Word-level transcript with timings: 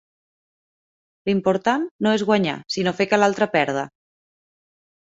L'important 1.29 1.87
no 2.07 2.15
és 2.21 2.25
guanyar, 2.31 2.57
sinó 2.79 2.97
fer 3.03 3.11
que 3.13 3.23
l'altre 3.23 3.53
perda. 3.61 3.89